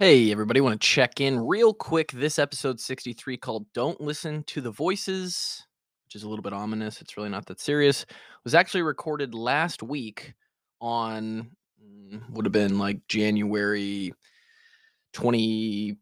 [0.00, 2.12] Hey, everybody, want to check in real quick.
[2.12, 5.66] This episode 63 called Don't Listen to the Voices,
[6.06, 7.02] which is a little bit ominous.
[7.02, 8.04] It's really not that serious.
[8.04, 8.08] It
[8.44, 10.34] Was actually recorded last week
[10.80, 11.50] on
[11.84, 14.14] mm, would have been like January
[15.16, 15.96] 26th,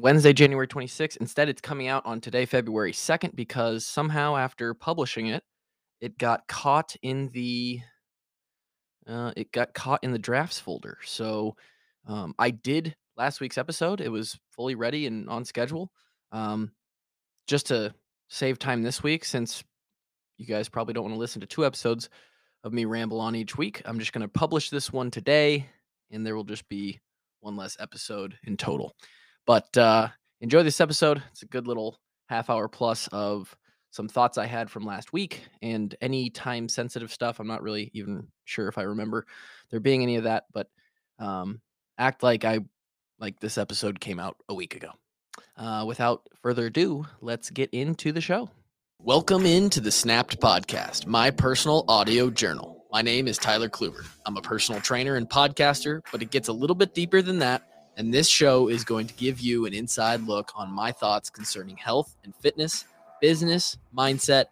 [0.00, 1.18] Wednesday, January 26th.
[1.18, 5.44] Instead, it's coming out on today, February 2nd, because somehow after publishing it,
[6.00, 7.82] it got caught in the
[9.08, 10.98] uh, it got caught in the drafts folder.
[11.04, 11.56] So
[12.06, 14.00] um, I did last week's episode.
[14.00, 15.90] It was fully ready and on schedule.
[16.30, 16.72] Um,
[17.46, 17.94] just to
[18.28, 19.64] save time this week, since
[20.36, 22.10] you guys probably don't want to listen to two episodes
[22.64, 25.66] of me ramble on each week, I'm just going to publish this one today,
[26.10, 27.00] and there will just be
[27.40, 28.94] one less episode in total.
[29.46, 30.08] But uh,
[30.40, 31.22] enjoy this episode.
[31.30, 31.98] It's a good little
[32.28, 33.56] half hour plus of
[33.90, 37.40] some thoughts I had from last week and any time sensitive stuff.
[37.40, 39.26] I'm not really even sure if I remember
[39.70, 40.68] there being any of that, but
[41.18, 41.60] um,
[41.96, 42.60] act like I
[43.18, 44.90] like this episode came out a week ago.
[45.56, 48.50] Uh, without further ado, let's get into the show.
[49.00, 52.84] Welcome into the Snapped Podcast, my personal audio journal.
[52.90, 54.04] My name is Tyler Kluber.
[54.26, 57.62] I'm a personal trainer and podcaster, but it gets a little bit deeper than that.
[57.96, 61.76] And this show is going to give you an inside look on my thoughts concerning
[61.76, 62.84] health and fitness
[63.20, 64.46] business, mindset,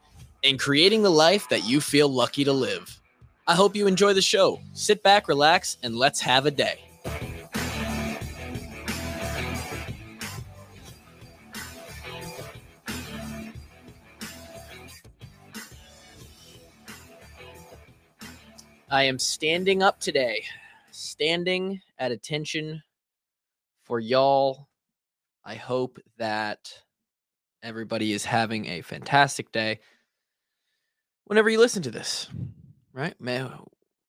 [0.45, 3.01] and creating the life that you feel lucky to live.
[3.47, 4.61] I hope you enjoy the show.
[4.73, 6.81] Sit back, relax, and let's have a day.
[18.89, 20.45] I am standing up today,
[20.93, 22.83] standing at attention
[23.85, 24.69] for y'all.
[25.45, 26.73] I hope that
[27.67, 29.81] Everybody is having a fantastic day.
[31.25, 32.29] Whenever you listen to this,
[32.93, 33.15] right?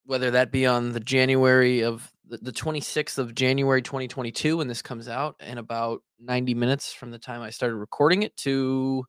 [0.06, 5.08] Whether that be on the January of the 26th of January 2022 when this comes
[5.08, 9.04] out in about 90 minutes from the time I started recording it to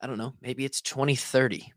[0.00, 1.72] I don't know, maybe it's 2030.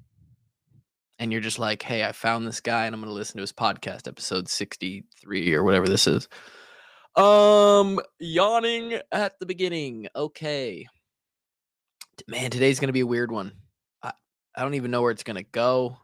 [1.20, 3.42] And you're just like, "Hey, I found this guy and I'm going to listen to
[3.42, 6.28] his podcast episode 63 or whatever this is."
[7.16, 10.08] Um, yawning at the beginning.
[10.16, 10.88] Okay
[12.28, 13.52] man, today's gonna be a weird one.
[14.02, 14.14] I,
[14.56, 15.98] I don't even know where it's gonna go.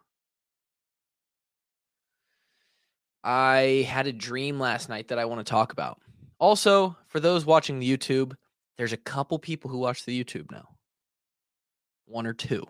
[3.24, 6.02] I had a dream last night that I want to talk about.
[6.40, 8.34] Also, for those watching the YouTube,
[8.78, 10.70] there's a couple people who watch the YouTube now.
[12.06, 12.66] One or two.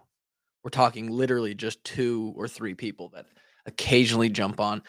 [0.63, 3.27] We're talking literally just two or three people that
[3.65, 4.83] occasionally jump on,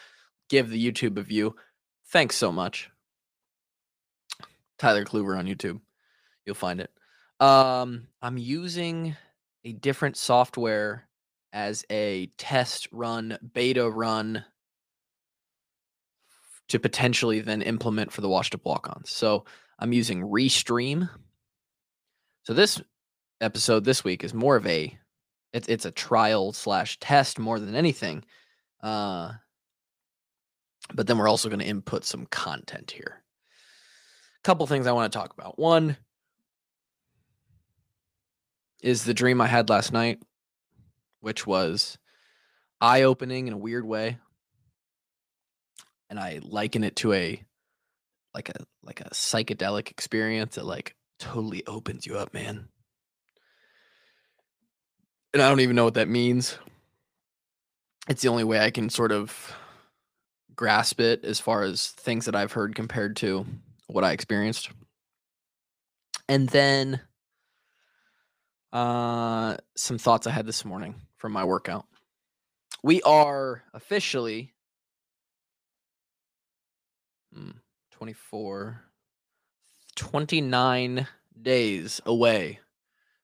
[0.51, 1.55] give the YouTube a view.
[2.09, 2.91] Thanks so much.
[4.79, 5.81] Tyler Kluber on YouTube.
[6.45, 6.91] You'll find it.
[7.43, 9.17] Um, I'm using
[9.65, 11.09] a different software
[11.53, 14.45] as a test run, beta run
[16.69, 19.11] to potentially then implement for the washed up walk ons.
[19.11, 19.45] So
[19.81, 21.11] I'm using Restream.
[22.45, 22.81] So this
[23.41, 24.97] episode this week is more of a
[25.53, 28.23] it's it's a trial slash test more than anything.
[28.85, 29.33] Uh,
[30.95, 33.21] but then we're also going to input some content here.
[34.39, 35.59] A couple things I want to talk about.
[35.59, 35.97] One,
[38.83, 40.21] is the dream I had last night,
[41.21, 41.99] which was
[42.81, 44.19] eye opening in a weird way.
[46.11, 47.43] And I liken it to a
[48.35, 52.69] like a like a psychedelic experience that like totally opens you up, man.
[55.33, 56.59] And I don't even know what that means.
[58.09, 59.55] It's the only way I can sort of
[60.55, 63.47] grasp it as far as things that I've heard compared to
[63.87, 64.71] what I experienced.
[66.29, 67.01] And then
[68.73, 71.87] uh, some thoughts I had this morning from my workout.
[72.83, 74.55] We are officially
[77.35, 77.51] hmm,
[77.93, 78.83] 24,
[79.95, 81.07] 29
[81.41, 82.61] days away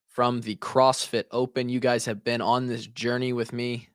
[0.06, 1.69] from the CrossFit Open.
[1.69, 3.88] You guys have been on this journey with me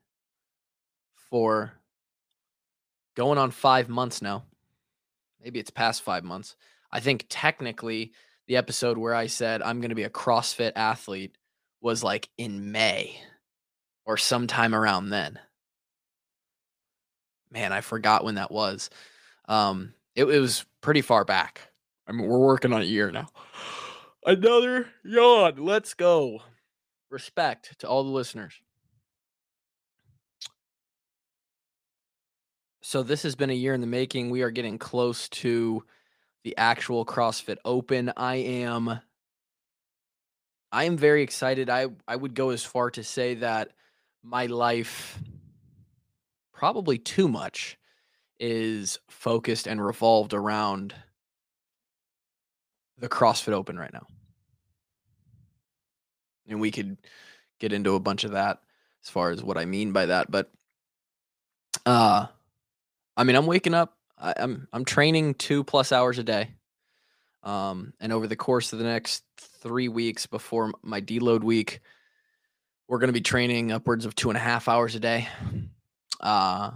[1.30, 1.72] for
[3.14, 4.44] going on five months now.
[5.42, 6.56] Maybe it's past five months.
[6.90, 8.12] I think technically
[8.46, 11.36] the episode where I said I'm going to be a CrossFit athlete
[11.84, 13.14] was like in May
[14.06, 15.38] or sometime around then.
[17.52, 18.88] Man, I forgot when that was.
[19.48, 21.60] Um, it, it was pretty far back.
[22.08, 23.28] I mean, we're working on a year now.
[24.24, 25.56] Another yawn.
[25.58, 26.40] Let's go.
[27.10, 28.54] Respect to all the listeners.
[32.80, 34.30] So this has been a year in the making.
[34.30, 35.84] We are getting close to
[36.44, 38.10] the actual CrossFit Open.
[38.16, 39.00] I am
[40.74, 41.70] I am very excited.
[41.70, 43.70] I I would go as far to say that
[44.24, 45.20] my life
[46.52, 47.78] probably too much
[48.40, 50.92] is focused and revolved around
[52.98, 54.08] the CrossFit Open right now.
[56.48, 56.96] And we could
[57.60, 58.58] get into a bunch of that
[59.04, 60.50] as far as what I mean by that, but
[61.86, 62.26] uh
[63.16, 66.50] I mean, I'm waking up I, I'm I'm training 2 plus hours a day.
[67.44, 69.22] Um and over the course of the next
[69.62, 71.80] 3 weeks before my deload week,
[72.88, 75.28] we're going to be training upwards of two and a half hours a day.
[76.20, 76.70] Uh,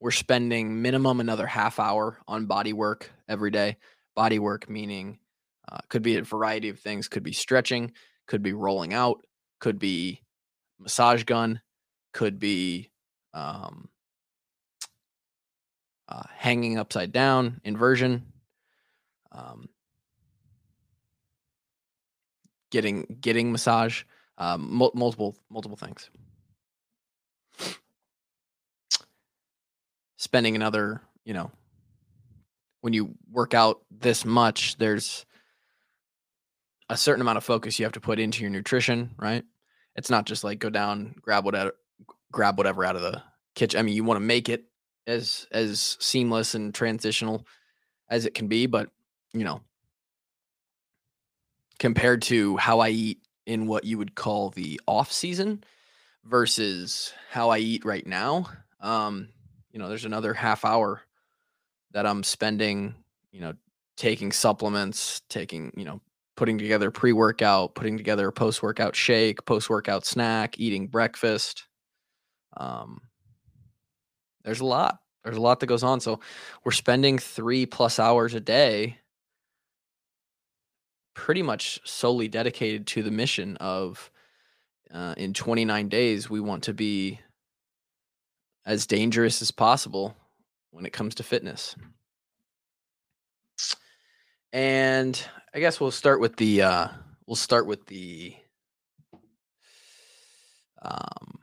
[0.00, 3.76] we're spending minimum another half hour on body work every day.
[4.16, 5.18] Body work meaning
[5.70, 7.08] uh, could be a variety of things.
[7.08, 7.92] Could be stretching.
[8.26, 9.20] Could be rolling out.
[9.60, 10.22] Could be
[10.78, 11.60] massage gun.
[12.12, 12.90] Could be
[13.34, 13.88] um,
[16.08, 18.26] uh, hanging upside down, inversion.
[19.30, 19.68] Um,
[22.70, 24.02] getting getting massage
[24.40, 26.10] um, multiple multiple things.
[30.16, 31.50] Spending another, you know,
[32.80, 35.26] when you work out this much, there's
[36.88, 39.44] a certain amount of focus you have to put into your nutrition, right?
[39.94, 41.72] It's not just like go down, grab whatever,
[42.32, 43.22] grab whatever out of the
[43.54, 43.78] kitchen.
[43.78, 44.64] I mean, you want to make it
[45.06, 47.46] as as seamless and transitional
[48.08, 48.90] as it can be, but
[49.34, 49.60] you know,
[51.80, 55.64] compared to how I eat in what you would call the off season
[56.24, 58.46] versus how I eat right now.
[58.80, 59.30] Um,
[59.72, 61.00] you know, there's another half hour
[61.92, 62.94] that I'm spending,
[63.32, 63.54] you know,
[63.96, 66.00] taking supplements, taking, you know,
[66.36, 71.66] putting together pre-workout, putting together a post-workout shake, post-workout snack, eating breakfast.
[72.56, 73.00] Um,
[74.44, 74.98] there's a lot.
[75.24, 76.00] There's a lot that goes on.
[76.00, 76.20] So
[76.64, 78.98] we're spending three plus hours a day
[81.14, 84.10] pretty much solely dedicated to the mission of
[84.92, 87.20] uh, in 29 days we want to be
[88.66, 90.16] as dangerous as possible
[90.70, 91.74] when it comes to fitness.
[94.52, 95.20] And
[95.54, 96.88] i guess we'll start with the uh,
[97.26, 98.34] we'll start with the
[100.82, 101.38] um,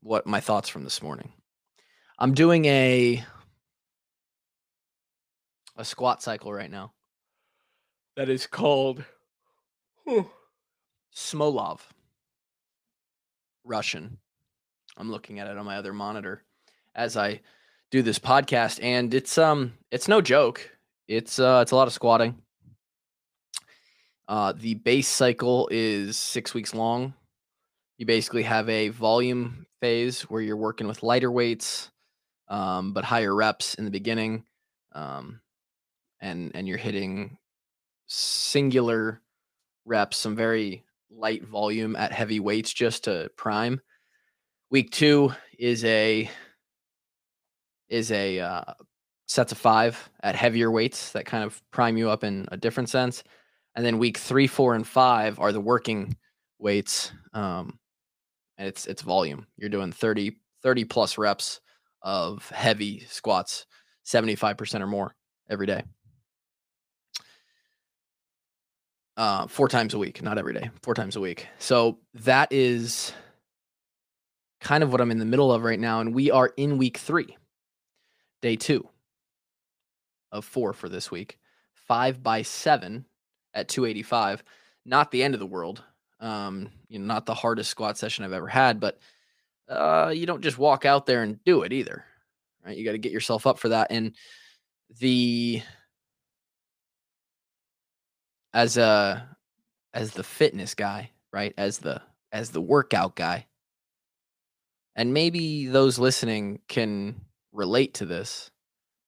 [0.00, 1.32] what my thoughts from this morning.
[2.18, 3.24] I'm doing a
[5.76, 6.92] a squat cycle right now
[8.18, 9.04] that is called
[11.14, 11.78] Smolov.
[13.64, 14.18] Russian.
[14.96, 16.42] I'm looking at it on my other monitor
[16.96, 17.40] as I
[17.92, 20.68] do this podcast and it's um it's no joke.
[21.06, 22.34] It's uh it's a lot of squatting.
[24.26, 27.14] Uh the base cycle is 6 weeks long.
[27.98, 31.92] You basically have a volume phase where you're working with lighter weights
[32.48, 34.42] um but higher reps in the beginning.
[34.92, 35.40] Um
[36.20, 37.38] and and you're hitting
[38.08, 39.22] singular
[39.84, 43.80] reps, some very light volume at heavy weights just to prime.
[44.70, 46.28] Week two is a
[47.88, 48.74] is a uh,
[49.26, 52.88] sets of five at heavier weights that kind of prime you up in a different
[52.88, 53.22] sense.
[53.74, 56.16] And then week three, four, and five are the working
[56.58, 57.12] weights.
[57.32, 57.78] Um,
[58.56, 59.46] and it's it's volume.
[59.56, 61.60] You're doing 30, 30 plus reps
[62.02, 63.66] of heavy squats,
[64.04, 65.14] 75% or more
[65.48, 65.82] every day.
[69.18, 71.48] Uh, four times a week, not every day, four times a week.
[71.58, 73.12] So that is
[74.60, 76.00] kind of what I'm in the middle of right now.
[76.00, 77.36] And we are in week three,
[78.40, 78.88] day two
[80.30, 81.36] of four for this week,
[81.74, 83.06] five by seven
[83.52, 84.44] at 285.
[84.86, 85.82] Not the end of the world.
[86.20, 89.00] Um, you know, not the hardest squat session I've ever had, but
[89.68, 92.04] uh, you don't just walk out there and do it either,
[92.64, 92.76] right?
[92.76, 93.88] You got to get yourself up for that.
[93.90, 94.14] And
[95.00, 95.62] the
[98.52, 99.36] as a
[99.94, 101.54] as the fitness guy, right?
[101.56, 102.02] As the
[102.32, 103.46] as the workout guy.
[104.94, 107.20] And maybe those listening can
[107.52, 108.50] relate to this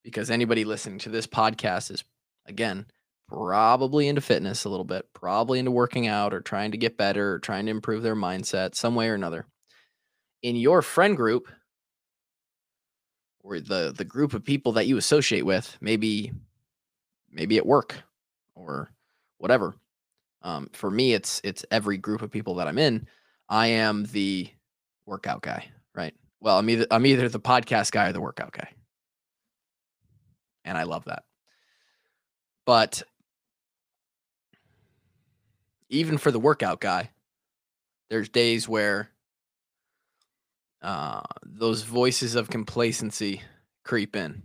[0.04, 2.04] because anybody listening to this podcast is
[2.46, 2.86] again
[3.28, 7.34] probably into fitness a little bit, probably into working out or trying to get better
[7.34, 9.46] or trying to improve their mindset some way or another.
[10.42, 11.48] In your friend group
[13.42, 16.32] or the the group of people that you associate with, maybe
[17.30, 18.02] maybe at work
[18.54, 18.90] or
[19.40, 19.74] whatever.
[20.42, 23.08] Um, for me, it's it's every group of people that I'm in.
[23.48, 24.48] I am the
[25.06, 26.14] workout guy, right?
[26.40, 28.68] Well, I'm either I'm either the podcast guy or the workout guy,
[30.64, 31.24] and I love that.
[32.64, 33.02] But
[35.88, 37.10] even for the workout guy,
[38.08, 39.10] there's days where
[40.82, 43.42] uh, those voices of complacency
[43.84, 44.42] creep in.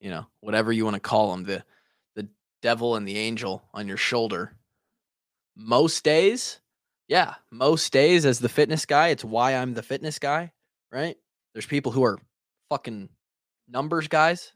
[0.00, 1.64] You know, whatever you want to call them, the
[2.62, 4.52] devil and the angel on your shoulder.
[5.56, 6.60] Most days,
[7.08, 10.52] yeah, most days as the fitness guy, it's why I'm the fitness guy,
[10.90, 11.16] right?
[11.52, 12.18] There's people who are
[12.68, 13.08] fucking
[13.68, 14.52] numbers guys.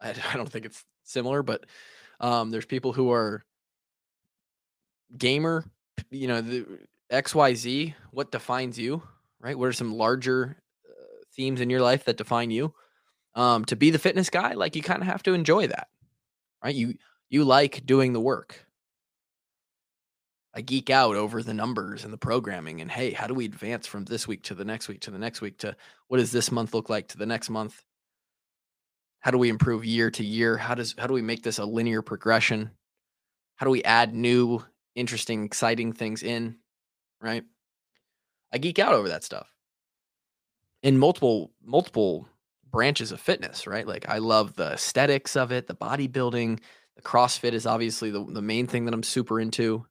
[0.00, 1.64] I, I don't think it's similar, but
[2.20, 3.44] um, there's people who are
[5.16, 5.64] gamer,
[6.10, 6.66] you know, the
[7.10, 9.02] XYZ, what defines you,
[9.40, 9.58] right?
[9.58, 10.56] What are some larger
[10.88, 12.74] uh, themes in your life that define you?
[13.34, 15.88] Um, to be the fitness guy, like you kind of have to enjoy that,
[16.62, 16.74] right?
[16.74, 16.94] You
[17.30, 18.64] you like doing the work.
[20.54, 23.86] I geek out over the numbers and the programming and hey, how do we advance
[23.86, 25.76] from this week to the next week to the next week to
[26.08, 27.82] what does this month look like to the next month?
[29.20, 30.56] How do we improve year to year?
[30.56, 32.70] How does how do we make this a linear progression?
[33.56, 36.56] How do we add new, interesting, exciting things in?
[37.20, 37.44] Right?
[38.52, 39.52] I geek out over that stuff.
[40.82, 42.26] In multiple multiple
[42.70, 43.86] branches of fitness, right?
[43.86, 46.60] Like I love the aesthetics of it, the bodybuilding,
[47.02, 49.86] CrossFit is obviously the, the main thing that I'm super into.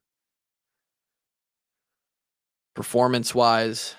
[2.74, 3.94] Performance wise,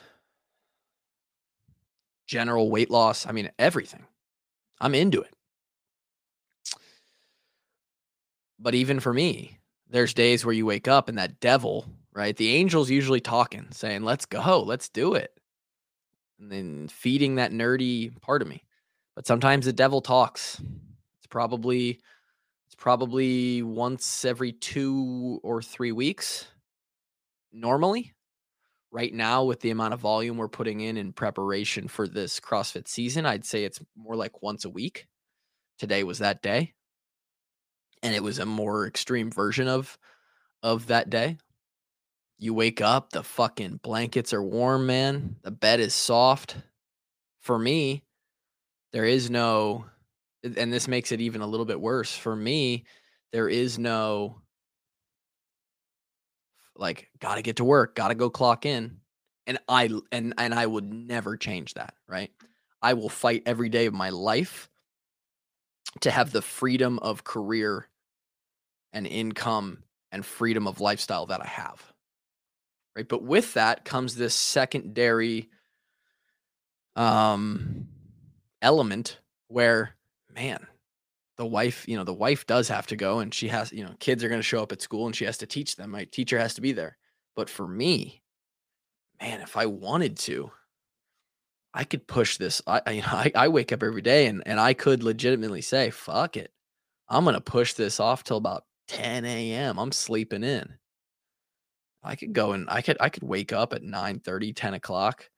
[2.27, 4.05] general weight loss, I mean, everything.
[4.79, 5.33] I'm into it.
[8.59, 9.57] But even for me,
[9.89, 12.35] there's days where you wake up and that devil, right?
[12.35, 15.31] The angel's usually talking, saying, let's go, let's do it.
[16.39, 18.63] And then feeding that nerdy part of me.
[19.15, 20.61] But sometimes the devil talks.
[21.19, 21.99] It's probably
[22.69, 26.45] it's probably once every 2 or 3 weeks
[27.51, 28.13] normally.
[28.91, 32.87] Right now with the amount of volume we're putting in in preparation for this CrossFit
[32.87, 35.07] season, I'd say it's more like once a week.
[35.79, 36.73] Today was that day.
[38.03, 39.97] And it was a more extreme version of
[40.61, 41.37] of that day.
[42.37, 45.37] You wake up, the fucking blankets are warm, man.
[45.41, 46.55] The bed is soft.
[47.41, 48.03] For me,
[48.93, 49.85] there is no
[50.43, 52.85] and this makes it even a little bit worse for me
[53.31, 54.41] there is no
[56.75, 58.97] like gotta get to work gotta go clock in
[59.47, 62.31] and i and and i would never change that right?
[62.81, 64.69] I will fight every day of my life
[65.99, 67.89] to have the freedom of career
[68.93, 71.83] and income and freedom of lifestyle that i have
[72.95, 73.07] right?
[73.07, 75.49] But with that comes this secondary
[76.95, 77.87] um
[78.61, 79.95] element where,
[80.39, 80.65] man,
[81.37, 83.93] the wife, you know, the wife does have to go and she has, you know,
[83.99, 85.91] kids are going to show up at school and she has to teach them.
[85.91, 86.97] My teacher has to be there.
[87.35, 88.21] But for me,
[89.21, 90.49] man, if I wanted to,
[91.73, 92.61] I could push this.
[92.65, 96.37] I, I, I, I wake up every day and, and I could legitimately say, fuck
[96.37, 96.51] it.
[97.09, 99.77] I'm going to push this off till about 10 a.m.
[99.77, 100.73] I'm sleeping in.
[102.01, 105.29] I could go and I could, I could wake up at 9 30, 10 o'clock,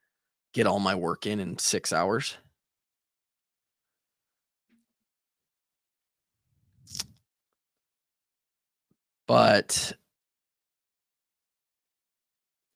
[0.54, 2.38] get all my work in in six hours.
[9.32, 9.94] But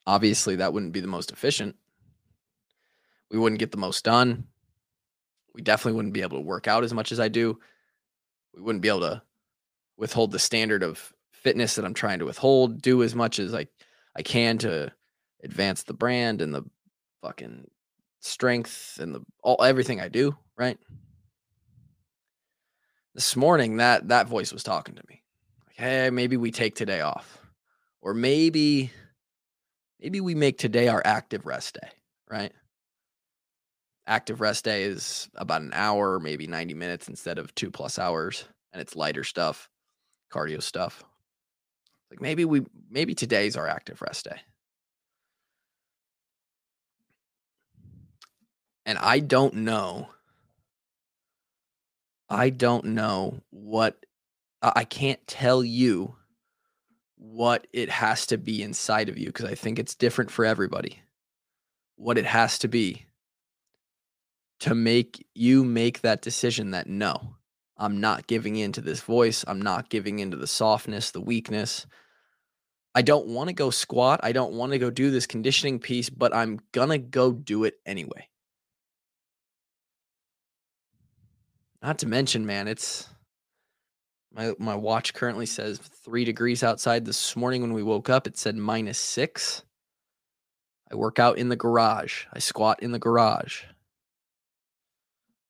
[0.07, 1.75] obviously, that wouldn't be the most efficient.
[3.29, 4.47] We wouldn't get the most done.
[5.53, 7.59] We definitely wouldn't be able to work out as much as I do.
[8.55, 9.21] We wouldn't be able to
[9.97, 13.67] withhold the standard of fitness that I'm trying to withhold, do as much as I,
[14.15, 14.93] I can to
[15.43, 16.63] advance the brand and the
[17.21, 17.69] fucking
[18.21, 20.77] strength and the all everything I do, right?
[23.13, 25.21] This morning that that voice was talking to me
[25.75, 27.38] hey, maybe we take today off.
[28.01, 28.91] Or maybe
[30.00, 31.89] maybe we make today our active rest day,
[32.29, 32.51] right?
[34.08, 38.46] Active rest day is about an hour, maybe 90 minutes instead of 2 plus hours
[38.72, 39.70] and it's lighter stuff,
[40.32, 41.03] cardio stuff.
[42.12, 44.39] Like maybe we maybe today's our active rest day.
[48.86, 50.10] And I don't know
[52.29, 54.05] I don't know what
[54.75, 56.15] I can't tell you
[57.17, 61.01] what it has to be inside of you because I think it's different for everybody.
[61.98, 63.05] What it has to be
[64.60, 67.36] to make you make that decision that no,
[67.77, 69.43] I'm not giving in to this voice.
[69.48, 71.86] I'm not giving into the softness, the weakness.
[72.93, 74.22] I don't want to go squat.
[74.24, 77.65] I don't want to go do this conditioning piece, but I'm going to go do
[77.65, 78.29] it anyway.
[81.81, 83.07] Not to mention, man, it's
[84.36, 87.06] my my watch currently says three degrees outside.
[87.06, 89.63] This morning when we woke up, it said minus six.
[90.92, 92.25] I work out in the garage.
[92.32, 93.63] I squat in the garage.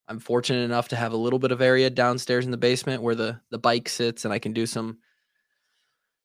[0.08, 3.16] I'm fortunate enough to have a little bit of area downstairs in the basement where
[3.16, 5.00] the the bike sits, and I can do some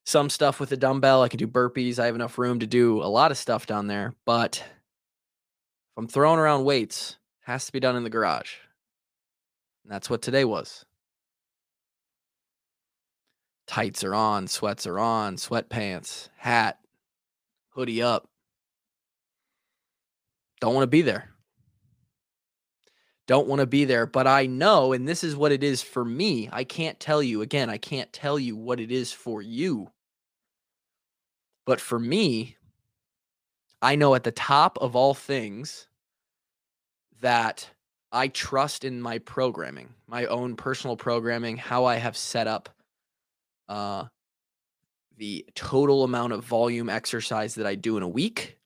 [0.05, 1.23] some stuff with the dumbbell.
[1.23, 1.97] I can do burpees.
[1.97, 4.13] I have enough room to do a lot of stuff down there.
[4.25, 8.53] But if I'm throwing around weights, has to be done in the garage.
[9.83, 10.85] And that's what today was
[13.71, 16.77] tights are on, sweats are on, sweatpants, hat,
[17.69, 18.27] hoodie up.
[20.59, 21.29] Don't want to be there.
[23.27, 26.03] don't want to be there, but I know, and this is what it is for
[26.03, 26.49] me.
[26.51, 29.89] I can't tell you again, I can't tell you what it is for you.
[31.65, 32.57] But for me,
[33.81, 35.87] I know at the top of all things
[37.21, 37.69] that
[38.11, 42.67] I trust in my programming, my own personal programming, how I have set up
[43.71, 44.05] uh,
[45.15, 48.57] the total amount of volume exercise that I do in a week,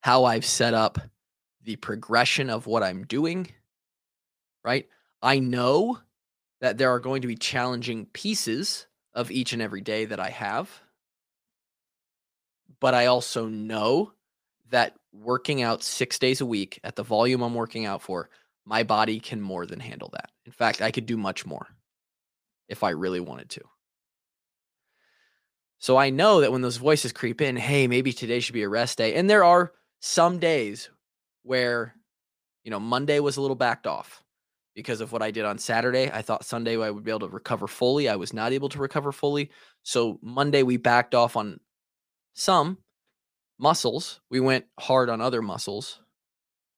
[0.00, 0.98] how I've set up
[1.62, 3.46] the progression of what I'm doing,
[4.64, 4.88] right?
[5.20, 5.98] I know
[6.62, 10.30] that there are going to be challenging pieces of each and every day that I
[10.30, 10.70] have.
[12.80, 14.12] But I also know
[14.70, 18.30] that working out six days a week at the volume I'm working out for,
[18.64, 20.30] my body can more than handle that.
[20.46, 21.68] In fact, I could do much more
[22.68, 23.62] if I really wanted to.
[25.78, 28.68] So I know that when those voices creep in, hey, maybe today should be a
[28.68, 29.14] rest day.
[29.14, 30.90] And there are some days
[31.42, 31.96] where,
[32.62, 34.22] you know, Monday was a little backed off
[34.76, 36.10] because of what I did on Saturday.
[36.10, 38.08] I thought Sunday I would be able to recover fully.
[38.08, 39.50] I was not able to recover fully.
[39.82, 41.58] So Monday we backed off on
[42.34, 42.78] some
[43.58, 44.20] muscles.
[44.30, 46.00] We went hard on other muscles,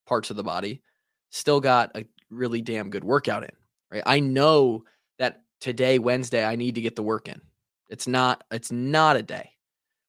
[0.07, 0.83] parts of the body.
[1.31, 3.53] Still got a really damn good workout in,
[3.93, 4.03] right?
[4.07, 4.85] I know
[5.19, 7.41] that today, Wednesday, I need to get the work in.
[7.89, 9.51] It's not it's not a day.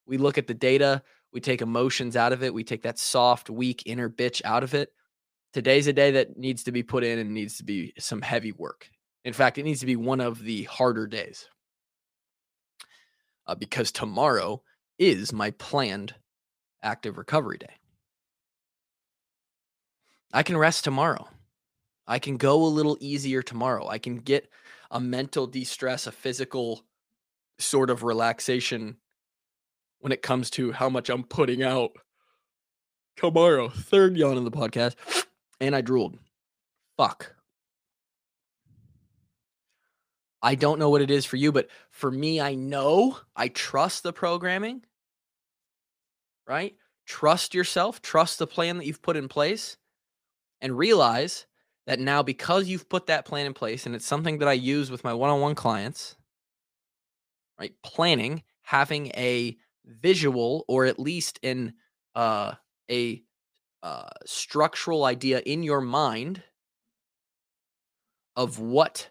[0.06, 3.48] We look at the data, we take emotions out of it, we take that soft,
[3.48, 4.90] weak inner bitch out of it.
[5.54, 8.52] Today's a day that needs to be put in and needs to be some heavy
[8.52, 8.90] work.
[9.24, 11.48] In fact, it needs to be one of the harder days.
[13.46, 14.62] Uh, because tomorrow
[14.98, 16.14] is my planned
[16.82, 17.74] active recovery day.
[20.34, 21.26] I can rest tomorrow.
[22.06, 23.88] I can go a little easier tomorrow.
[23.88, 24.50] I can get
[24.90, 26.84] a mental de stress, a physical
[27.58, 28.96] sort of relaxation
[30.00, 31.92] when it comes to how much I'm putting out
[33.16, 33.68] tomorrow.
[33.68, 34.94] Third yawn in the podcast.
[35.60, 36.18] And I drooled.
[36.96, 37.34] Fuck.
[40.42, 44.02] I don't know what it is for you, but for me, I know I trust
[44.02, 44.84] the programming,
[46.46, 46.76] right?
[47.06, 49.76] Trust yourself, trust the plan that you've put in place,
[50.60, 51.46] and realize
[51.86, 54.90] that now because you've put that plan in place, and it's something that I use
[54.90, 56.16] with my one on one clients,
[57.58, 57.72] right?
[57.82, 61.74] Planning, having a visual or at least in
[62.14, 62.52] uh,
[62.90, 63.22] a
[63.82, 66.42] uh, structural idea in your mind
[68.34, 69.08] of what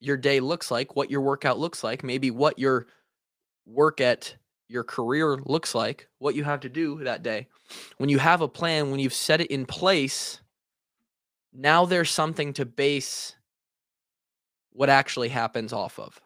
[0.00, 2.86] your day looks like, what your workout looks like, maybe what your
[3.66, 4.34] work at
[4.68, 7.48] your career looks like, what you have to do that day.
[7.98, 10.40] When you have a plan, when you've set it in place,
[11.52, 13.34] now there's something to base
[14.72, 16.20] what actually happens off of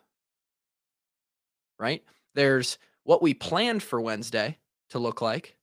[1.79, 2.03] right?
[2.35, 4.59] There's what we planned for Wednesday
[4.91, 5.57] to look like.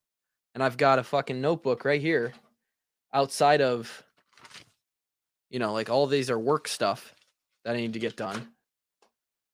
[0.54, 2.32] And I've got a fucking notebook right here
[3.12, 4.02] outside of,
[5.50, 7.14] you know, like all these are work stuff
[7.64, 8.48] that I need to get done.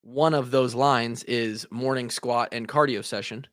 [0.02, 3.46] One of those lines is morning squat and cardio session,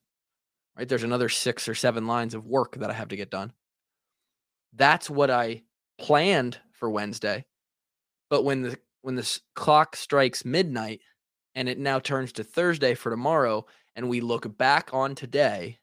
[0.77, 0.87] right?
[0.87, 3.53] There's another six or seven lines of work that I have to get done.
[4.73, 5.63] That's what I
[5.97, 7.45] planned for Wednesday.
[8.29, 11.01] But when the when the clock strikes midnight,
[11.53, 15.79] and it now turns to Thursday for tomorrow, and we look back on today,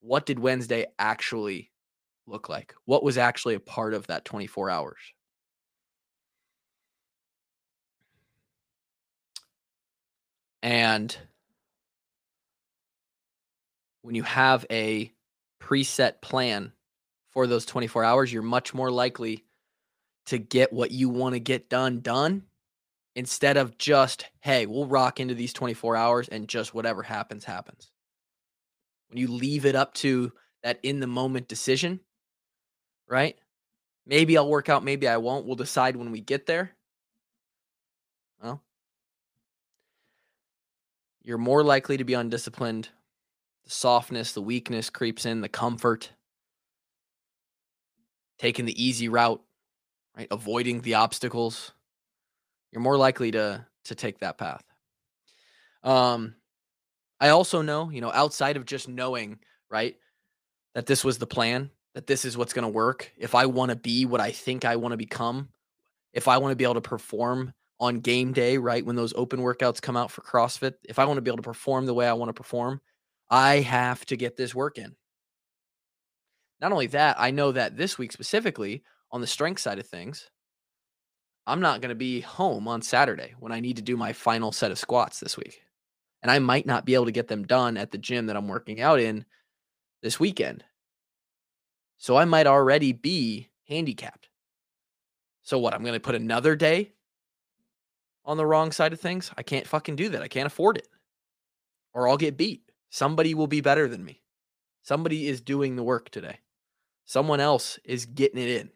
[0.00, 1.70] what did Wednesday actually
[2.26, 2.74] look like?
[2.84, 4.98] What was actually a part of that 24 hours?
[10.62, 11.16] And
[14.02, 15.12] when you have a
[15.62, 16.72] preset plan
[17.30, 19.44] for those 24 hours, you're much more likely
[20.26, 22.42] to get what you want to get done done
[23.14, 27.90] instead of just, hey, we'll rock into these 24 hours and just whatever happens, happens.
[29.08, 32.00] When you leave it up to that in the moment decision,
[33.08, 33.36] right?
[34.04, 35.46] Maybe I'll work out, maybe I won't.
[35.46, 36.72] We'll decide when we get there.
[38.42, 38.62] Well,
[41.22, 42.88] you're more likely to be undisciplined.
[43.64, 46.10] The softness, the weakness creeps in, the comfort,
[48.38, 49.42] taking the easy route,
[50.16, 50.28] right?
[50.30, 51.72] Avoiding the obstacles
[52.76, 54.62] you're more likely to to take that path.
[55.82, 56.34] Um,
[57.20, 59.38] I also know, you know, outside of just knowing,
[59.70, 59.96] right,
[60.74, 63.10] that this was the plan, that this is what's going to work.
[63.16, 65.48] If I want to be what I think I want to become,
[66.12, 69.40] if I want to be able to perform on game day, right, when those open
[69.40, 72.06] workouts come out for CrossFit, if I want to be able to perform the way
[72.08, 72.80] I want to perform,
[73.30, 74.96] I have to get this work in.
[76.60, 80.30] Not only that, I know that this week specifically on the strength side of things,
[81.46, 84.50] I'm not going to be home on Saturday when I need to do my final
[84.52, 85.62] set of squats this week.
[86.22, 88.48] And I might not be able to get them done at the gym that I'm
[88.48, 89.24] working out in
[90.02, 90.64] this weekend.
[91.98, 94.28] So I might already be handicapped.
[95.42, 95.74] So what?
[95.74, 96.92] I'm going to put another day
[98.24, 99.30] on the wrong side of things?
[99.38, 100.22] I can't fucking do that.
[100.22, 100.88] I can't afford it.
[101.94, 102.62] Or I'll get beat.
[102.90, 104.22] Somebody will be better than me.
[104.82, 106.40] Somebody is doing the work today.
[107.04, 108.70] Someone else is getting it in.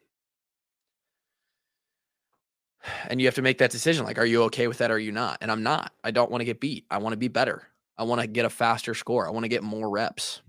[3.09, 4.99] And you have to make that decision like, are you okay with that or are
[4.99, 5.38] you not?
[5.40, 5.93] And I'm not.
[6.03, 6.87] I don't want to get beat.
[6.90, 7.69] I want to be better.
[7.99, 9.27] I want to get a faster score.
[9.27, 10.40] I want to get more reps.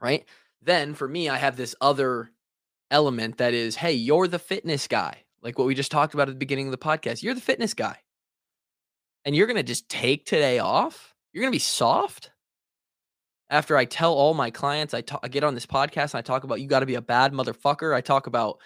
[0.00, 0.24] Right?
[0.62, 2.30] Then for me, I have this other
[2.90, 5.24] element that is, hey, you're the fitness guy.
[5.42, 7.22] Like what we just talked about at the beginning of the podcast.
[7.22, 7.96] You're the fitness guy.
[9.24, 11.14] And you're going to just take today off?
[11.32, 12.30] You're going to be soft?
[13.50, 16.22] After I tell all my clients, I, talk, I get on this podcast and I
[16.22, 17.94] talk about you got to be a bad motherfucker.
[17.94, 18.58] I talk about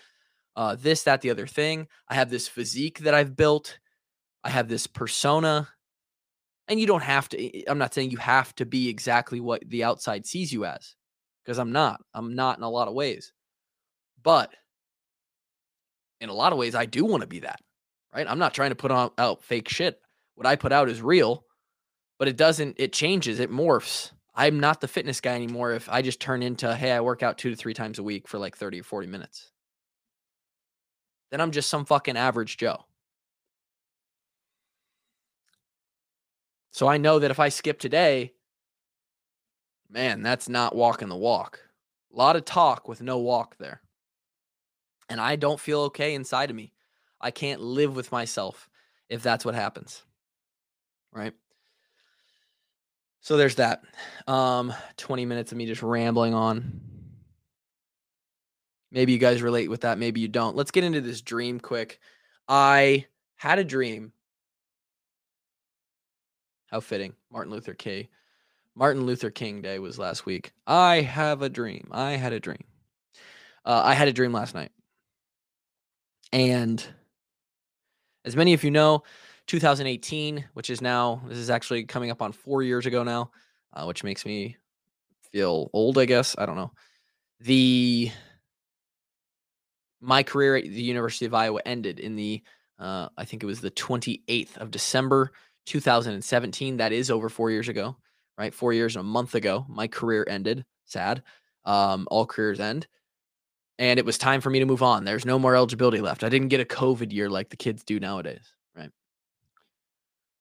[0.57, 1.88] uh, this, that, the other thing.
[2.09, 3.79] I have this physique that I've built.
[4.45, 5.69] I have this persona.
[6.69, 9.85] And you don't have to, I'm not saying you have to be exactly what the
[9.85, 10.95] outside sees you as,
[11.45, 12.01] because I'm not.
[12.15, 13.33] I'm not in a lot of ways.
[14.23, 14.53] But
[16.21, 17.61] in a lot of ways, I do want to be that,
[18.15, 18.27] right?
[18.29, 20.01] I'm not trying to put on, out fake shit.
[20.37, 21.45] What I put out is real,
[22.19, 24.12] but it doesn't, it changes, it morphs.
[24.35, 27.37] I'm not the fitness guy anymore if I just turn into, hey, I work out
[27.37, 29.53] two to three times a week for like 30 or 40 minutes
[31.33, 32.85] then I'm just some fucking average Joe.
[36.73, 38.35] So I know that if I skip today,
[39.90, 41.61] man, that's not walking the walk.
[42.12, 43.81] A lot of talk with no walk there.
[45.09, 46.75] And I don't feel okay inside of me.
[47.18, 48.68] I can't live with myself
[49.09, 50.03] if that's what happens.
[51.12, 51.33] Right?
[53.21, 53.85] So there's that.
[54.27, 56.91] Um 20 minutes of me just rambling on.
[58.92, 59.98] Maybe you guys relate with that.
[59.98, 60.55] Maybe you don't.
[60.55, 61.98] Let's get into this dream quick.
[62.46, 64.12] I had a dream.
[66.66, 67.14] How fitting.
[67.31, 68.09] Martin Luther King.
[68.74, 70.52] Martin Luther King Day was last week.
[70.66, 71.88] I have a dream.
[71.90, 72.64] I had a dream.
[73.64, 74.72] Uh, I had a dream last night.
[76.33, 76.85] And
[78.24, 79.02] as many of you know,
[79.46, 83.31] 2018, which is now, this is actually coming up on four years ago now,
[83.72, 84.57] uh, which makes me
[85.31, 86.35] feel old, I guess.
[86.38, 86.72] I don't know.
[87.40, 88.11] The
[90.03, 92.43] my career at the University of Iowa ended in the,
[92.79, 95.33] uh, I think it was the 28th of December,
[95.67, 96.79] 2017.
[96.79, 97.97] That is over four years ago,
[98.37, 98.53] right?
[98.53, 100.65] Four years and a month ago, my career ended.
[100.87, 101.23] Sad.
[101.65, 102.88] Um, all careers end.
[103.79, 105.05] And it was time for me to move on.
[105.05, 106.25] There's no more eligibility left.
[106.25, 108.91] I didn't get a COVID year like the kids do nowadays, right?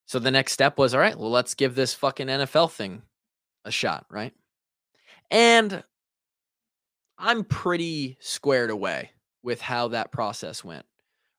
[0.08, 3.04] So the next step was all right, well, let's give this fucking NFL thing
[3.64, 4.34] a shot, right?
[5.30, 5.84] And
[7.18, 9.12] I'm pretty squared away
[9.44, 10.86] with how that process went.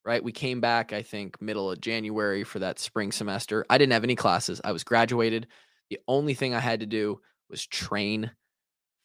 [0.05, 0.25] Right.
[0.25, 3.65] We came back, I think, middle of January for that spring semester.
[3.71, 4.61] I didn't have any classes.
[4.65, 5.47] I was graduated.
[5.91, 8.33] The only thing I had to do was train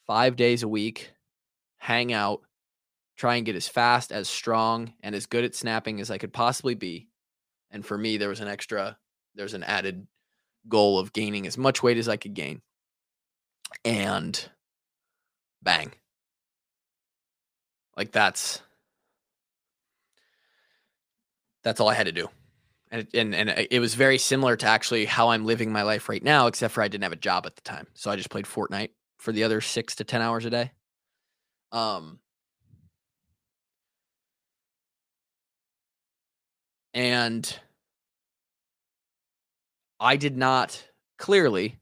[0.07, 1.11] five days a week,
[1.77, 2.41] hang out,
[3.15, 6.33] try and get as fast, as strong, and as good at snapping as I could
[6.33, 7.09] possibly be.
[7.69, 8.97] And for me, there was an extra,
[9.35, 10.07] there's an added
[10.67, 12.61] goal of gaining as much weight as I could gain.
[13.83, 14.49] And
[15.61, 15.91] bang.
[17.95, 18.61] Like that's
[21.67, 22.29] that's all I had to do.
[22.89, 26.23] And, and and it was very similar to actually how I'm living my life right
[26.23, 28.45] now, except for I didn't have a job at the time, so I just played
[28.45, 30.71] Fortnite for the other six to ten hours a day.
[31.73, 32.19] Um,
[36.93, 37.59] and
[39.99, 40.81] I did not
[41.17, 41.79] clearly,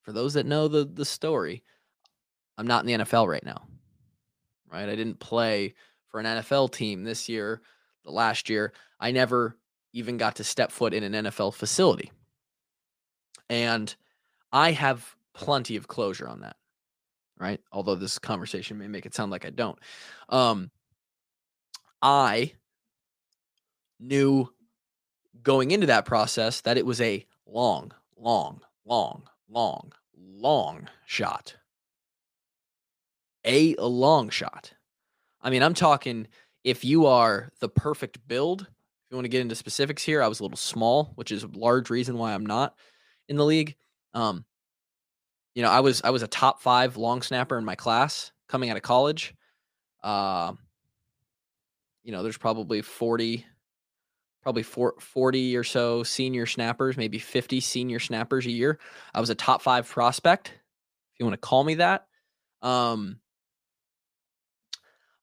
[0.00, 1.62] for those that know the the story,
[2.56, 3.68] I'm not in the NFL right now.
[4.72, 5.74] Right, I didn't play
[6.06, 7.60] for an NFL team this year
[8.08, 9.56] the last year, I never
[9.92, 12.10] even got to step foot in an NFL facility.
[13.50, 13.94] And
[14.50, 16.56] I have plenty of closure on that,
[17.38, 17.60] right?
[17.70, 19.78] Although this conversation may make it sound like I don't.
[20.30, 20.70] Um,
[22.00, 22.54] I
[24.00, 24.50] knew
[25.42, 31.56] going into that process that it was a long, long, long, long, long shot.
[33.44, 34.72] A long shot.
[35.42, 36.26] I mean, I'm talking
[36.68, 38.66] if you are the perfect build, if
[39.10, 41.48] you want to get into specifics here, I was a little small, which is a
[41.48, 42.74] large reason why I'm not
[43.26, 43.74] in the league.
[44.12, 44.44] Um,
[45.54, 48.68] you know, I was I was a top five long snapper in my class coming
[48.68, 49.34] out of college.
[50.02, 50.52] Uh,
[52.04, 53.46] you know, there's probably 40,
[54.42, 58.78] probably 40 or so senior snappers, maybe 50 senior snappers a year.
[59.14, 62.06] I was a top five prospect, if you want to call me that.
[62.60, 63.20] Um,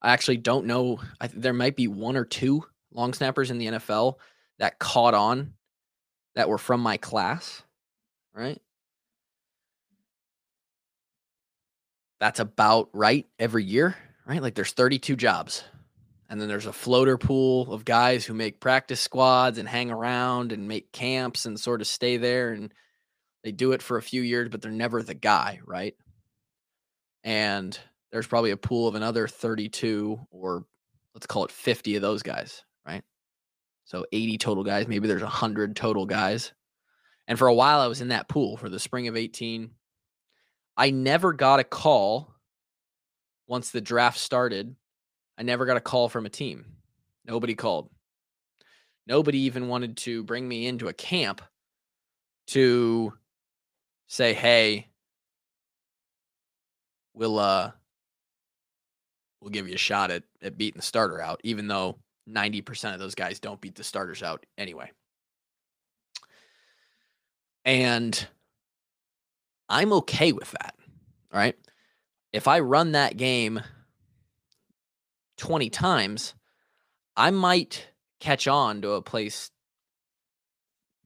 [0.05, 0.99] I actually don't know.
[1.19, 2.63] I, there might be one or two
[2.93, 4.17] long snappers in the NFL
[4.59, 5.53] that caught on
[6.35, 7.63] that were from my class,
[8.31, 8.61] right?
[12.19, 13.95] That's about right every year,
[14.27, 14.43] right?
[14.43, 15.63] Like there's 32 jobs.
[16.29, 20.51] And then there's a floater pool of guys who make practice squads and hang around
[20.51, 22.53] and make camps and sort of stay there.
[22.53, 22.71] And
[23.43, 25.95] they do it for a few years, but they're never the guy, right?
[27.23, 27.77] And
[28.15, 30.63] there's probably a pool of another 32 or
[31.13, 33.03] let's call it 50 of those guys, right?
[33.83, 34.87] So 80 total guys.
[34.87, 36.53] Maybe there's 100 total guys.
[37.27, 39.69] And for a while, I was in that pool for the spring of 18.
[40.77, 42.33] I never got a call
[43.47, 44.77] once the draft started.
[45.37, 46.63] I never got a call from a team.
[47.25, 47.89] Nobody called.
[49.05, 51.41] Nobody even wanted to bring me into a camp
[52.47, 53.11] to
[54.07, 54.87] say, hey,
[57.13, 57.71] we'll uh
[59.45, 62.99] we'll give you a shot at, at beating the starter out, even though 90% of
[62.99, 64.91] those guys don't beat the starters out anyway.
[67.63, 68.27] And
[69.69, 70.73] I'm okay with that.
[71.31, 71.55] Right.
[72.33, 73.61] If I run that game
[75.37, 76.33] 20 times,
[77.15, 77.87] I might
[78.19, 79.51] catch on to a place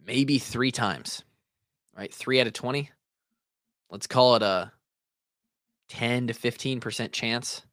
[0.06, 1.26] maybe three times,
[1.94, 2.14] right?
[2.14, 2.90] Three out of 20.
[3.90, 4.72] Let's call it a
[5.90, 7.64] 10 to 15% chance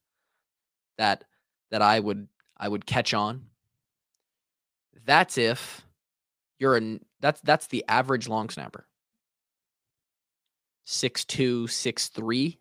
[0.98, 1.24] that
[1.70, 3.46] that I would I would catch on.
[5.04, 5.86] That's if
[6.58, 8.86] you're a that's that's the average long snapper.
[10.84, 12.58] Six two, six three,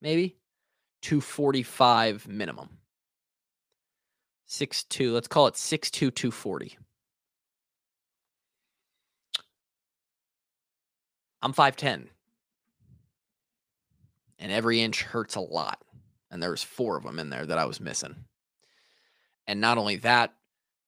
[0.00, 0.36] maybe.
[1.02, 2.78] 245 minimum.
[4.46, 6.78] Six two, let's call it six two two forty.
[11.42, 12.06] I'm 5'10.
[14.40, 15.80] And every inch hurts a lot.
[16.30, 18.24] And there was four of them in there that I was missing.
[19.46, 20.34] And not only that,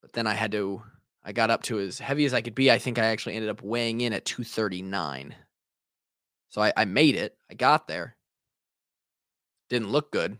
[0.02, 0.82] but then I had to
[1.28, 2.70] I got up to as heavy as I could be.
[2.70, 5.34] I think I actually ended up weighing in at 239.
[6.48, 7.36] So I, I made it.
[7.50, 8.16] I got there.
[9.68, 10.38] Didn't look good.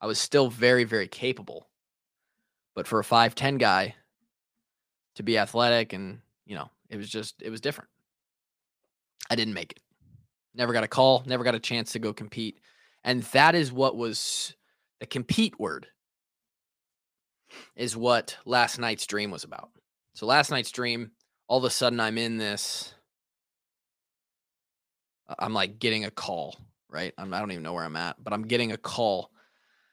[0.00, 1.68] I was still very, very capable.
[2.74, 3.94] But for a 5'10 guy
[5.14, 7.90] to be athletic and, you know, it was just, it was different.
[9.30, 9.80] I didn't make it.
[10.52, 12.58] Never got a call, never got a chance to go compete.
[13.04, 14.54] And that is what was
[15.00, 15.86] the compete word
[17.76, 19.70] is what last night's dream was about.
[20.14, 21.12] So last night's dream,
[21.46, 22.94] all of a sudden I'm in this
[25.28, 26.56] uh, I'm like getting a call,
[26.88, 27.12] right?
[27.18, 29.30] I'm, I don't even know where I'm at, but I'm getting a call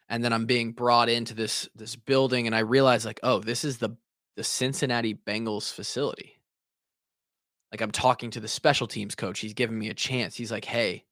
[0.10, 3.64] and then I'm being brought into this this building and I realize like, oh, this
[3.64, 3.98] is the
[4.38, 6.38] the Cincinnati Bengals facility.
[7.72, 9.40] Like I'm talking to the special teams coach.
[9.40, 10.36] He's giving me a chance.
[10.36, 11.06] He's like, "Hey,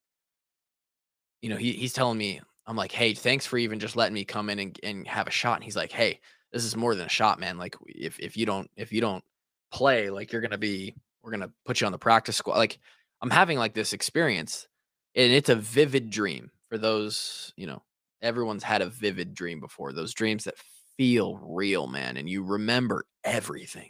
[1.42, 4.26] you know, he, he's telling me, I'm like, hey, thanks for even just letting me
[4.26, 5.56] come in and, and have a shot.
[5.56, 6.20] And he's like, hey,
[6.52, 7.58] this is more than a shot, man.
[7.58, 9.24] Like if if you don't if you don't
[9.72, 12.58] play, like you're gonna be we're gonna put you on the practice squad.
[12.58, 12.80] Like
[13.22, 14.68] I'm having like this experience,
[15.16, 17.82] and it's a vivid dream for those, you know,
[18.22, 19.92] everyone's had a vivid dream before.
[19.92, 20.58] Those dreams that
[20.98, 23.90] feel real, man, and you remember everything.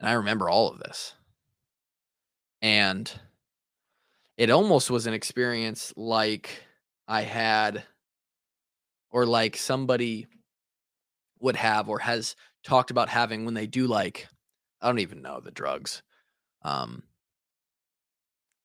[0.00, 1.14] And I remember all of this.
[2.62, 3.10] And
[4.36, 6.62] it almost was an experience like
[7.08, 7.84] I had
[9.10, 10.26] or like somebody
[11.40, 14.28] would have or has talked about having when they do like
[14.80, 16.02] I don't even know the drugs.
[16.62, 17.02] Um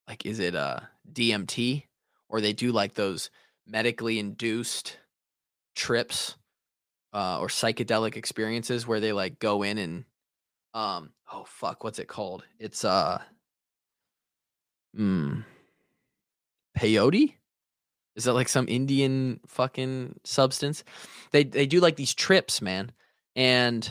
[0.07, 0.81] like is it uh
[1.11, 1.85] DMT
[2.29, 3.29] or they do like those
[3.67, 4.97] medically induced
[5.75, 6.35] trips
[7.13, 10.05] uh or psychedelic experiences where they like go in and
[10.73, 12.43] um oh fuck what's it called?
[12.59, 13.21] It's uh
[14.95, 15.41] hmm
[16.81, 17.35] peyote?
[18.15, 20.83] Is that like some indian fucking substance?
[21.31, 22.91] They they do like these trips man
[23.35, 23.89] and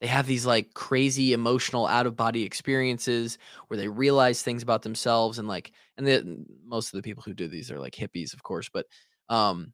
[0.00, 3.38] they have these like crazy emotional out of body experiences
[3.68, 7.34] where they realize things about themselves and like and the most of the people who
[7.34, 8.86] do these are like hippies of course but
[9.28, 9.72] um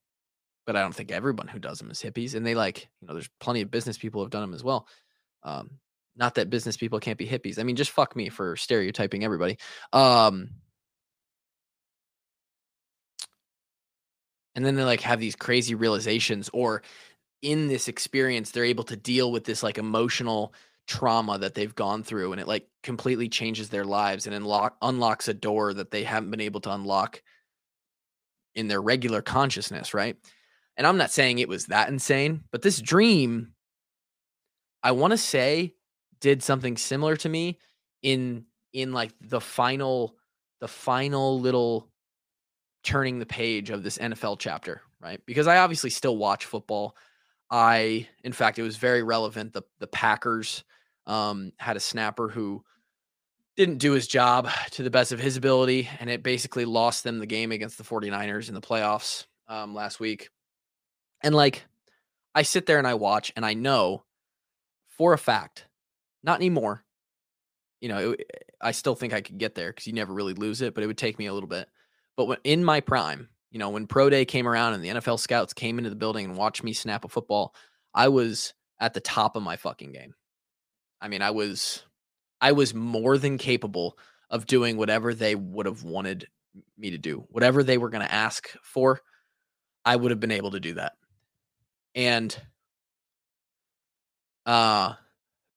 [0.66, 3.14] but i don't think everyone who does them is hippies and they like you know
[3.14, 4.86] there's plenty of business people who have done them as well
[5.44, 5.70] um
[6.16, 7.58] not that business people can't be hippies.
[7.58, 9.58] I mean just fuck me for stereotyping everybody
[9.92, 10.48] um
[14.56, 16.82] and then they like have these crazy realizations or
[17.42, 20.52] in this experience they're able to deal with this like emotional
[20.88, 25.28] trauma that they've gone through and it like completely changes their lives and unlock unlocks
[25.28, 27.22] a door that they haven't been able to unlock
[28.54, 30.16] in their regular consciousness right?
[30.78, 33.52] And i'm not saying it was that insane but this dream
[34.82, 35.74] i want to say
[36.20, 37.58] did something similar to me
[38.02, 40.16] in in like the final
[40.60, 41.88] the final little
[42.86, 45.20] turning the page of this NFL chapter, right?
[45.26, 46.96] Because I obviously still watch football.
[47.50, 49.52] I, in fact, it was very relevant.
[49.52, 50.64] The the Packers
[51.06, 52.64] um, had a snapper who
[53.56, 57.18] didn't do his job to the best of his ability, and it basically lost them
[57.18, 60.30] the game against the 49ers in the playoffs um, last week.
[61.22, 61.64] And like,
[62.34, 64.04] I sit there and I watch, and I know
[64.96, 65.66] for a fact,
[66.22, 66.84] not anymore.
[67.80, 70.62] You know, it, I still think I could get there because you never really lose
[70.62, 71.68] it, but it would take me a little bit.
[72.16, 75.52] But in my prime, you know, when pro day came around and the NFL scouts
[75.52, 77.54] came into the building and watched me snap a football,
[77.94, 80.14] I was at the top of my fucking game.
[81.00, 81.84] I mean, I was
[82.40, 83.98] I was more than capable
[84.30, 86.26] of doing whatever they would have wanted
[86.76, 87.24] me to do.
[87.30, 89.00] Whatever they were going to ask for,
[89.84, 90.94] I would have been able to do that.
[91.94, 92.36] And
[94.44, 94.94] uh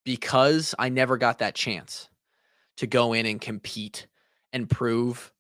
[0.06, 2.10] because I never got that chance
[2.78, 4.08] to go in and compete
[4.52, 5.32] and prove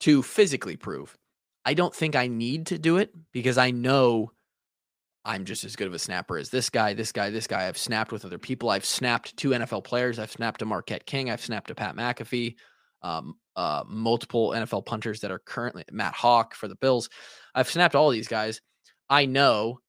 [0.00, 1.16] to physically prove.
[1.64, 4.32] I don't think I need to do it because I know
[5.24, 7.66] I'm just as good of a snapper as this guy, this guy, this guy.
[7.66, 8.68] I've snapped with other people.
[8.68, 10.18] I've snapped two NFL players.
[10.18, 11.30] I've snapped to Marquette King.
[11.30, 12.56] I've snapped to Pat McAfee.
[13.02, 17.08] Um, uh, multiple NFL punters that are currently Matt Haack for the Bills.
[17.54, 18.60] I've snapped all these guys.
[19.08, 19.80] I know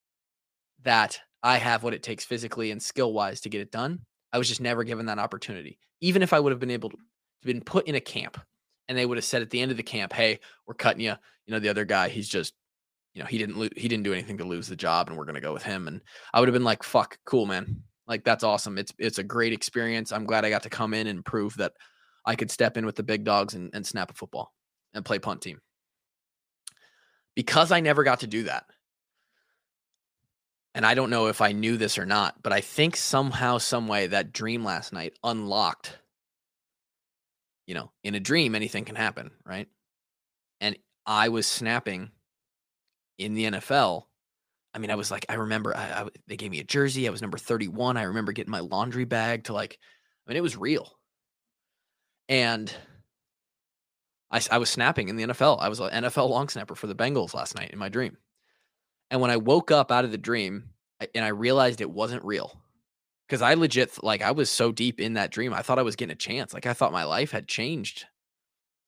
[0.84, 4.00] that I have what it takes physically and skill wise to get it done.
[4.32, 5.78] I was just never given that opportunity.
[6.00, 6.96] Even if I would have been able to
[7.42, 8.38] been put in a camp
[8.88, 11.14] and they would have said at the end of the camp, "Hey, we're cutting you."
[11.46, 12.54] You know, the other guy, he's just
[13.14, 15.24] you know, he didn't lo- he didn't do anything to lose the job, and we're
[15.24, 15.88] gonna go with him.
[15.88, 16.02] And
[16.34, 17.82] I would have been like, "Fuck, cool, man!
[18.06, 18.76] Like that's awesome.
[18.78, 20.12] It's it's a great experience.
[20.12, 21.72] I'm glad I got to come in and prove that
[22.26, 24.52] I could step in with the big dogs and, and snap a football
[24.94, 25.60] and play punt team."
[27.34, 28.64] Because I never got to do that,
[30.74, 33.88] and I don't know if I knew this or not, but I think somehow, some
[33.88, 35.98] way, that dream last night unlocked.
[37.66, 39.68] You know, in a dream, anything can happen, right?
[40.60, 42.10] And I was snapping
[43.18, 44.04] in the NFL,
[44.76, 47.08] I mean, I was like, I remember I, I, they gave me a jersey.
[47.08, 47.96] I was number 31.
[47.96, 49.78] I remember getting my laundry bag to like,
[50.26, 50.98] I mean, it was real.
[52.28, 52.70] And
[54.30, 55.62] I, I was snapping in the NFL.
[55.62, 58.18] I was an NFL long snapper for the Bengals last night in my dream.
[59.10, 60.70] And when I woke up out of the dream
[61.14, 62.60] and I realized it wasn't real,
[63.26, 65.96] because I legit, like, I was so deep in that dream, I thought I was
[65.96, 66.54] getting a chance.
[66.54, 68.06] Like, I thought my life had changed.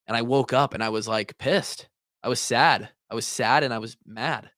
[0.06, 1.88] And I woke up and I was like pissed.
[2.22, 2.88] I was sad.
[3.10, 4.50] I was sad and I was mad.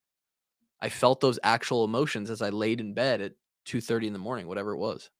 [0.81, 3.33] I felt those actual emotions as I laid in bed at
[3.66, 5.11] 2:30 in the morning, whatever it was.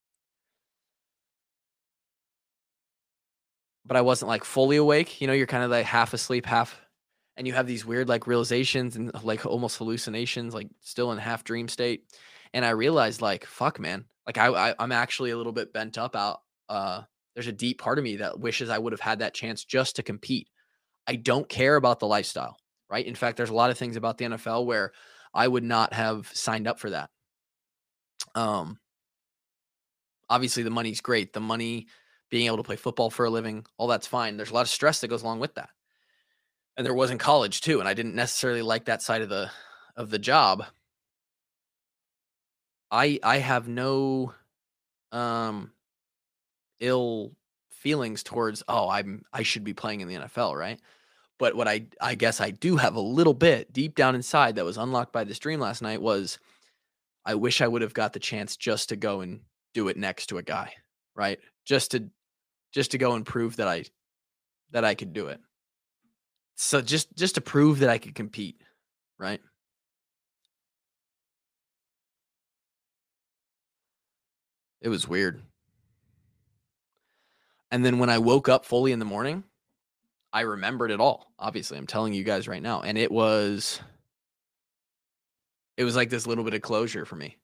[3.85, 5.21] But I wasn't like fully awake.
[5.21, 6.81] You know, you're kind of like half asleep, half
[7.37, 11.45] and you have these weird like realizations and like almost hallucinations, like still in half
[11.45, 12.05] dream state.
[12.53, 15.99] And I realized like, fuck, man, like I, I I'm actually a little bit bent
[15.99, 16.41] up out.
[16.69, 17.03] Uh,
[17.35, 19.97] there's a deep part of me that wishes I would have had that chance just
[19.97, 20.49] to compete.
[21.07, 22.57] I don't care about the lifestyle
[22.91, 23.07] right?
[23.07, 24.93] In fact, there's a lot of things about the NFL where
[25.33, 27.09] I would not have signed up for that.
[28.35, 28.79] Um,
[30.29, 31.33] obviously, the money's great.
[31.33, 31.87] The money,
[32.31, 34.37] being able to play football for a living, all that's fine.
[34.37, 35.71] There's a lot of stress that goes along with that.
[36.77, 39.51] And there was in college too, and I didn't necessarily like that side of the
[39.97, 40.65] of the job.
[42.91, 44.35] I I have no
[45.13, 45.73] um
[46.81, 47.33] ill
[47.71, 50.81] feelings towards oh I'm I should be playing in the NFL, right?
[51.39, 54.65] But what I I guess I do have a little bit deep down inside that
[54.65, 56.39] was unlocked by this dream last night was
[57.25, 59.41] I wish I would have got the chance just to go and
[59.75, 60.73] do it next to a guy,
[61.15, 61.39] right?
[61.65, 62.11] Just to
[62.73, 63.85] just to go and prove that I
[64.73, 65.41] that I could do it.
[66.57, 68.61] So just just to prove that I could compete,
[69.19, 69.41] right?
[74.81, 75.43] It was weird.
[77.71, 79.45] And then when I woke up fully in the morning,
[80.33, 81.33] I remembered it all.
[81.39, 83.81] Obviously, I'm telling you guys right now, and it was
[85.77, 87.37] it was like this little bit of closure for me.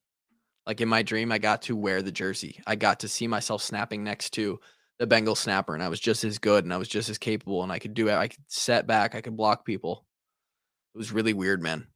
[0.66, 2.60] Like in my dream, I got to wear the jersey.
[2.66, 4.60] I got to see myself snapping next to
[4.98, 7.62] the Bengal snapper, and I was just as good and I was just as capable,
[7.62, 8.14] and I could do it.
[8.14, 10.04] I could set back, I could block people.
[10.94, 11.86] It was really weird, man.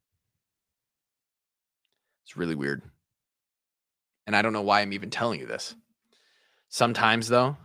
[2.25, 2.83] It's really weird.
[4.31, 5.75] And I don't know why I'm even telling you this.
[6.69, 7.57] Sometimes, though,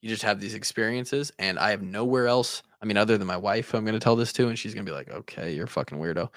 [0.00, 2.62] you just have these experiences and I have nowhere else.
[2.80, 4.86] I mean, other than my wife, I'm going to tell this to, and she's going
[4.86, 6.28] to be like, okay, you're a fucking weirdo.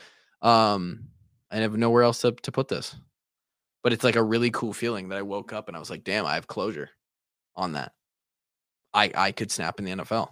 [0.41, 1.03] Um,
[1.51, 2.95] I have nowhere else to, to put this.
[3.83, 6.03] But it's like a really cool feeling that I woke up and I was like,
[6.03, 6.89] damn, I have closure
[7.55, 7.91] on that.
[8.91, 10.29] I I could snap in the NFL.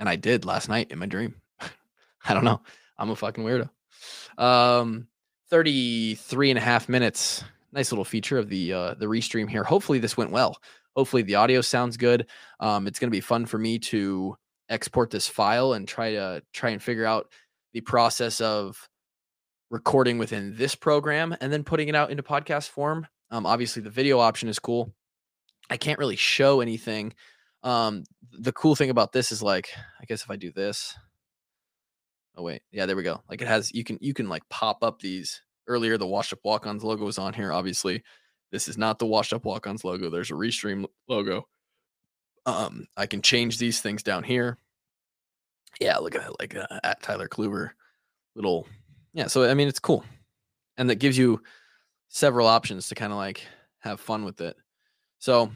[0.00, 1.36] And I did last night in my dream.
[2.24, 2.60] I don't know.
[2.98, 3.70] I'm a fucking weirdo.
[4.36, 5.06] Um
[5.52, 7.44] 33 and a half minutes.
[7.72, 9.62] Nice little feature of the uh the restream here.
[9.62, 10.56] Hopefully this went well.
[10.96, 12.26] Hopefully the audio sounds good.
[12.58, 14.34] Um, it's going to be fun for me to
[14.70, 17.30] export this file and try to try and figure out
[17.74, 18.88] the process of
[19.70, 23.06] recording within this program and then putting it out into podcast form.
[23.30, 24.94] Um, obviously, the video option is cool.
[25.68, 27.12] I can't really show anything.
[27.62, 29.68] Um, the cool thing about this is like,
[30.00, 30.96] I guess if I do this,
[32.36, 33.22] oh wait, yeah, there we go.
[33.28, 35.42] Like it has, you can you can like pop up these.
[35.68, 37.52] Earlier, the washed up walk-ons logo was on here.
[37.52, 38.02] Obviously,
[38.50, 40.10] this is not the washed up walk-ons logo.
[40.10, 41.46] There's a restream logo.
[42.44, 44.58] Um, I can change these things down here.
[45.80, 47.70] Yeah, look at it, like uh, at Tyler Kluber,
[48.34, 48.66] little.
[49.14, 50.04] Yeah, so I mean, it's cool,
[50.76, 51.40] and that gives you
[52.08, 53.46] several options to kind of like
[53.78, 54.56] have fun with it.
[55.20, 55.52] So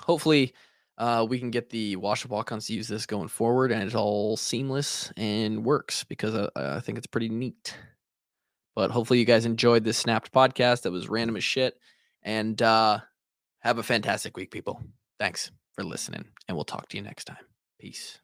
[0.00, 0.54] hopefully
[0.98, 3.94] uh, we can get the wash up walk-ons to use this going forward and it's
[3.94, 7.76] all seamless and works because I, I think it's pretty neat.
[8.74, 11.78] But hopefully you guys enjoyed this snapped podcast that was random as shit.
[12.22, 13.00] And uh,
[13.60, 14.82] have a fantastic week, people.
[15.18, 17.44] Thanks for listening, and we'll talk to you next time.
[17.78, 18.23] Peace.